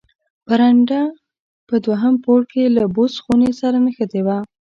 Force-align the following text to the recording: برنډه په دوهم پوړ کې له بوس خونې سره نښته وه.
برنډه 0.47 1.01
په 1.67 1.75
دوهم 1.85 2.15
پوړ 2.23 2.39
کې 2.51 2.63
له 2.75 2.83
بوس 2.95 3.13
خونې 3.23 3.51
سره 3.59 3.77
نښته 3.85 4.19
وه. 4.27 4.37